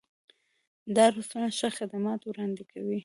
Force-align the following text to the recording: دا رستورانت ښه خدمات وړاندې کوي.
دا 0.95 1.05
رستورانت 1.15 1.53
ښه 1.59 1.69
خدمات 1.77 2.19
وړاندې 2.25 2.63
کوي. 2.71 2.99